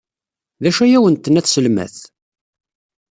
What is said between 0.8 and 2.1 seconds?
ay awent-tenna tselmadt?